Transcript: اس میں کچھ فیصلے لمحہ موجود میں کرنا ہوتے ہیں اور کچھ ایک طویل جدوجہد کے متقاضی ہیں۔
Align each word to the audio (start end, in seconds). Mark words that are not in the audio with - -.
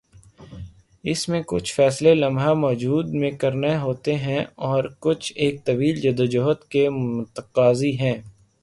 اس 1.03 1.29
میں 1.29 1.41
کچھ 1.45 1.73
فیصلے 1.73 2.13
لمحہ 2.15 2.53
موجود 2.53 3.09
میں 3.09 3.31
کرنا 3.31 3.81
ہوتے 3.81 4.15
ہیں 4.15 4.45
اور 4.55 4.83
کچھ 4.99 5.33
ایک 5.35 5.65
طویل 5.65 6.01
جدوجہد 6.01 6.69
کے 6.69 6.89
متقاضی 6.89 7.99
ہیں۔ 7.99 8.15